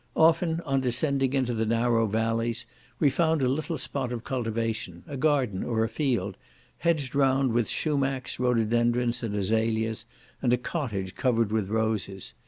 Often, 0.15 0.61
on 0.61 0.81
descending 0.81 1.33
into 1.33 1.53
the 1.53 1.63
narrow 1.67 2.07
vallies, 2.07 2.65
we 2.97 3.11
found 3.11 3.43
a 3.43 3.47
little 3.47 3.77
spot 3.77 4.11
of 4.11 4.23
cultivation, 4.23 5.03
a 5.05 5.15
garden 5.15 5.63
or 5.63 5.83
a 5.83 5.87
field, 5.89 6.37
hedged 6.79 7.13
round 7.13 7.53
with 7.53 7.69
shumacs, 7.69 8.39
rhododendrons, 8.39 9.21
and 9.21 9.35
azalias, 9.35 10.05
and 10.41 10.51
a 10.53 10.57
cottage 10.57 11.13
covered 11.13 11.51
with 11.51 11.69
roses. 11.69 12.33